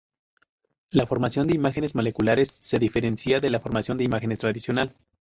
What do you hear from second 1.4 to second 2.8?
de imágenes moleculares se